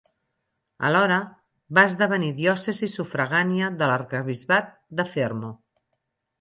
Alhora, 0.87 1.17
va 1.79 1.83
esdevenir 1.89 2.31
diòcesi 2.41 2.91
sufragània 2.95 3.71
de 3.83 3.93
l'arquebisbat 3.93 4.75
de 5.01 5.09
Fermo. 5.15 5.57